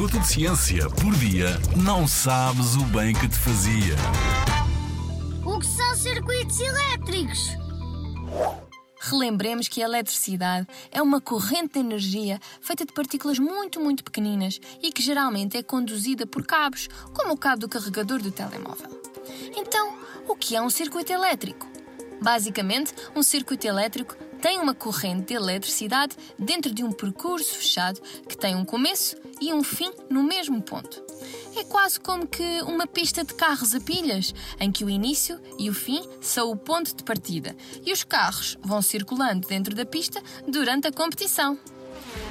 minuto 0.00 0.18
de 0.18 0.28
ciência 0.28 0.88
por 0.88 1.14
dia, 1.16 1.60
não 1.76 2.08
sabes 2.08 2.74
o 2.74 2.84
bem 2.84 3.12
que 3.12 3.28
te 3.28 3.36
fazia. 3.36 3.94
O 5.44 5.58
que 5.58 5.66
são 5.66 5.94
circuitos 5.94 6.58
elétricos? 6.58 7.50
Relembremos 8.98 9.68
que 9.68 9.82
a 9.82 9.84
eletricidade 9.84 10.66
é 10.90 11.02
uma 11.02 11.20
corrente 11.20 11.74
de 11.74 11.80
energia 11.80 12.40
feita 12.62 12.86
de 12.86 12.94
partículas 12.94 13.38
muito, 13.38 13.78
muito 13.78 14.02
pequeninas 14.02 14.58
e 14.82 14.90
que 14.90 15.02
geralmente 15.02 15.58
é 15.58 15.62
conduzida 15.62 16.26
por 16.26 16.46
cabos, 16.46 16.88
como 17.12 17.34
o 17.34 17.36
cabo 17.36 17.60
do 17.60 17.68
carregador 17.68 18.22
do 18.22 18.30
telemóvel. 18.30 19.02
Então, 19.54 19.98
o 20.26 20.34
que 20.34 20.56
é 20.56 20.62
um 20.62 20.70
circuito 20.70 21.12
elétrico? 21.12 21.68
Basicamente, 22.22 22.94
um 23.14 23.22
circuito 23.22 23.66
elétrico 23.66 24.16
tem 24.40 24.58
uma 24.58 24.74
corrente 24.74 25.26
de 25.26 25.34
eletricidade 25.34 26.16
dentro 26.38 26.72
de 26.72 26.82
um 26.82 26.92
percurso 26.92 27.54
fechado 27.54 28.00
que 28.28 28.36
tem 28.36 28.56
um 28.56 28.64
começo 28.64 29.16
e 29.40 29.52
um 29.52 29.62
fim 29.62 29.92
no 30.08 30.22
mesmo 30.22 30.62
ponto. 30.62 31.02
É 31.56 31.64
quase 31.64 32.00
como 32.00 32.26
que 32.26 32.62
uma 32.62 32.86
pista 32.86 33.22
de 33.22 33.34
carros 33.34 33.74
a 33.74 33.80
pilhas, 33.80 34.34
em 34.58 34.72
que 34.72 34.84
o 34.84 34.90
início 34.90 35.38
e 35.58 35.68
o 35.68 35.74
fim 35.74 36.02
são 36.20 36.50
o 36.50 36.56
ponto 36.56 36.94
de 36.94 37.04
partida 37.04 37.54
e 37.84 37.92
os 37.92 38.02
carros 38.02 38.56
vão 38.62 38.80
circulando 38.80 39.46
dentro 39.46 39.74
da 39.74 39.84
pista 39.84 40.22
durante 40.48 40.88
a 40.88 40.92
competição. 40.92 41.58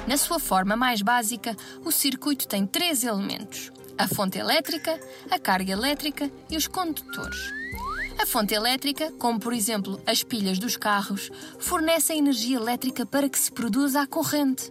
Na 0.06 0.16
sua 0.16 0.38
forma 0.38 0.76
mais 0.76 1.02
básica, 1.02 1.56
o 1.84 1.92
circuito 1.92 2.48
tem 2.48 2.66
três 2.66 3.04
elementos: 3.04 3.70
a 3.96 4.08
fonte 4.08 4.38
elétrica, 4.38 4.98
a 5.30 5.38
carga 5.38 5.72
elétrica 5.72 6.30
e 6.50 6.56
os 6.56 6.66
condutores. 6.66 7.59
A 8.20 8.26
fonte 8.26 8.52
elétrica, 8.54 9.10
como 9.12 9.40
por 9.40 9.54
exemplo 9.54 9.98
as 10.06 10.22
pilhas 10.22 10.58
dos 10.58 10.76
carros, 10.76 11.30
fornece 11.58 12.12
a 12.12 12.16
energia 12.16 12.58
elétrica 12.58 13.06
para 13.06 13.30
que 13.30 13.38
se 13.38 13.50
produza 13.50 14.02
a 14.02 14.06
corrente. 14.06 14.70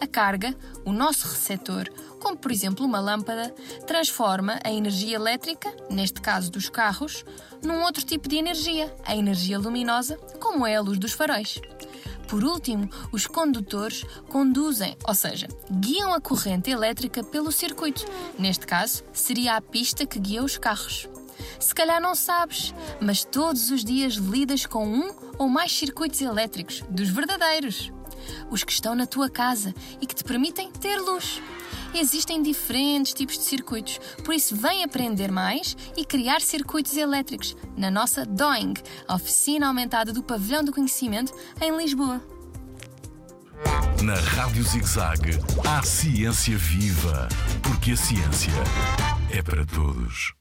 A 0.00 0.06
carga, 0.06 0.54
o 0.84 0.92
nosso 0.92 1.26
receptor, 1.26 1.90
como 2.20 2.36
por 2.36 2.52
exemplo 2.52 2.86
uma 2.86 3.00
lâmpada, 3.00 3.52
transforma 3.88 4.60
a 4.62 4.70
energia 4.70 5.16
elétrica, 5.16 5.74
neste 5.90 6.20
caso 6.20 6.48
dos 6.48 6.68
carros, 6.68 7.24
num 7.60 7.82
outro 7.82 8.04
tipo 8.04 8.28
de 8.28 8.36
energia, 8.36 8.94
a 9.04 9.16
energia 9.16 9.58
luminosa, 9.58 10.16
como 10.38 10.64
é 10.64 10.76
a 10.76 10.80
luz 10.80 10.96
dos 10.96 11.10
faróis. 11.12 11.60
Por 12.28 12.44
último, 12.44 12.88
os 13.10 13.26
condutores 13.26 14.04
conduzem, 14.28 14.96
ou 15.08 15.14
seja, 15.14 15.48
guiam 15.68 16.14
a 16.14 16.20
corrente 16.20 16.70
elétrica 16.70 17.24
pelo 17.24 17.50
circuito. 17.50 18.04
Neste 18.38 18.64
caso, 18.64 19.02
seria 19.12 19.56
a 19.56 19.60
pista 19.60 20.06
que 20.06 20.20
guia 20.20 20.44
os 20.44 20.56
carros. 20.56 21.08
Se 21.58 21.74
calhar 21.74 22.00
não 22.00 22.14
sabes, 22.14 22.74
mas 23.00 23.24
todos 23.24 23.70
os 23.70 23.84
dias 23.84 24.14
lidas 24.14 24.66
com 24.66 24.86
um 24.86 25.14
ou 25.38 25.48
mais 25.48 25.72
circuitos 25.72 26.20
elétricos, 26.20 26.82
dos 26.88 27.08
verdadeiros. 27.08 27.92
Os 28.50 28.64
que 28.64 28.72
estão 28.72 28.94
na 28.94 29.06
tua 29.06 29.28
casa 29.28 29.74
e 30.00 30.06
que 30.06 30.14
te 30.14 30.24
permitem 30.24 30.70
ter 30.70 30.96
luz. 30.96 31.40
Existem 31.94 32.42
diferentes 32.42 33.14
tipos 33.14 33.38
de 33.38 33.44
circuitos, 33.44 33.98
por 34.24 34.34
isso 34.34 34.54
vem 34.54 34.84
aprender 34.84 35.30
mais 35.30 35.76
e 35.96 36.04
criar 36.04 36.40
circuitos 36.40 36.96
elétricos 36.96 37.56
na 37.76 37.90
nossa 37.90 38.24
DOING, 38.24 38.74
a 39.08 39.14
Oficina 39.14 39.68
Aumentada 39.68 40.12
do 40.12 40.22
Pavilhão 40.22 40.64
do 40.64 40.72
Conhecimento, 40.72 41.32
em 41.60 41.76
Lisboa. 41.76 42.20
Na 44.02 44.14
Rádio 44.14 44.62
ZigZag, 44.62 45.40
há 45.66 45.82
ciência 45.82 46.56
viva, 46.56 47.28
porque 47.62 47.92
a 47.92 47.96
ciência 47.96 48.52
é 49.30 49.42
para 49.42 49.64
todos. 49.64 50.34